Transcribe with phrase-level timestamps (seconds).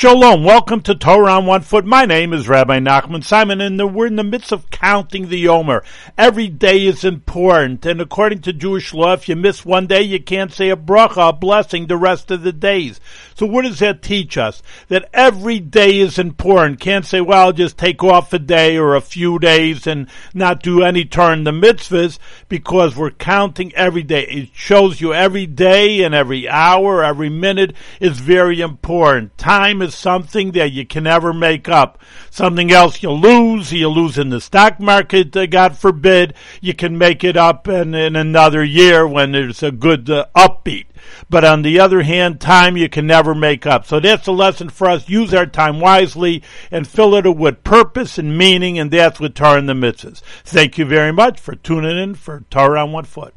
[0.00, 1.84] Shalom, welcome to Torah on One Foot.
[1.84, 5.82] My name is Rabbi Nachman Simon, and we're in the midst of counting the Omer.
[6.16, 10.22] Every day is important, and according to Jewish law, if you miss one day, you
[10.22, 13.00] can't say a bracha, a blessing, the rest of the days.
[13.34, 14.62] So what does that teach us?
[14.86, 16.78] That every day is important.
[16.78, 20.62] Can't say, well, I'll just take off a day or a few days and not
[20.62, 24.22] do any turn the mitzvahs because we're counting every day.
[24.26, 29.36] It shows you every day and every hour, every minute is very important.
[29.38, 31.98] Time is something that you can never make up.
[32.30, 36.34] Something else you lose, you lose in the stock market, uh, God forbid.
[36.60, 40.86] You can make it up in, in another year when there's a good uh, upbeat.
[41.30, 43.86] But on the other hand, time you can never make up.
[43.86, 45.08] So that's a lesson for us.
[45.08, 49.62] Use our time wisely and fill it with purpose and meaning, and that's what Torah
[49.62, 50.22] the mitzvahs.
[50.44, 53.34] Thank you very much for tuning in for Torah on One Foot.